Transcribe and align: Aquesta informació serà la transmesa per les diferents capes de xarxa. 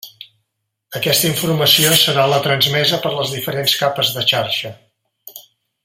Aquesta 0.99 1.27
informació 1.31 1.91
serà 2.05 2.23
la 2.33 2.39
transmesa 2.47 2.99
per 3.05 3.13
les 3.19 3.35
diferents 3.37 3.77
capes 3.85 4.11
de 4.17 4.25
xarxa. 4.33 4.73